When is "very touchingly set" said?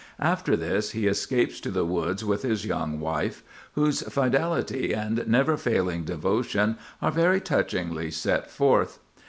7.11-8.49